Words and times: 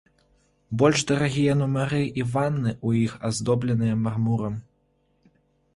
Больш 0.81 1.03
дарагія 1.11 1.53
нумары 1.59 2.01
і 2.23 2.25
ванны 2.37 2.71
ў 2.87 3.05
іх 3.09 3.13
аздобленыя 3.31 3.95
мармурам. 4.05 4.55